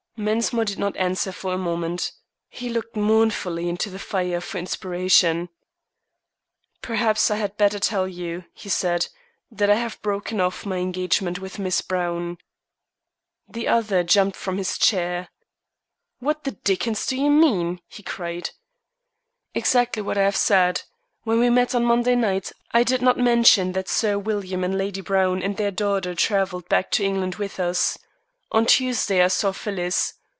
[0.17, 2.11] Mensmore did not answer for a moment.
[2.47, 5.49] He looked mournfully into the fire for inspiration.
[6.83, 9.07] "Perhaps I had better tell you," he said,
[9.49, 12.37] "that I have broken off my engagement with Miss Browne."
[13.49, 15.29] The other jumped from his chair.
[16.19, 18.51] "What the dickens do you mean?" he cried.
[19.55, 20.83] "Exactly what I have said.
[21.23, 25.01] When we met on Monday night, I did not mention that Sir William and Lady
[25.01, 27.97] Browne and their daughter travelled back to England with us.
[28.53, 30.15] On Tuesday I saw Phyllis.